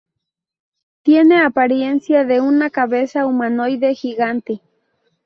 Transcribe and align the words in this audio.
Tiene 1.03 1.41
apariencia 1.43 2.23
de 2.25 2.41
una 2.41 2.71
cabeza 2.71 3.27
humanoide 3.27 3.93
gigante. 3.93 4.59